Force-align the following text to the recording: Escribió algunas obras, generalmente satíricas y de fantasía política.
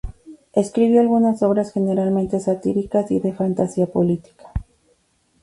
Escribió 0.53 0.99
algunas 0.99 1.43
obras, 1.43 1.71
generalmente 1.71 2.39
satíricas 2.39 3.11
y 3.11 3.19
de 3.19 3.33
fantasía 3.33 3.85
política. 3.85 4.51